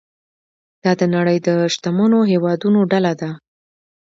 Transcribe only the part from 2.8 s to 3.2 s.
ډله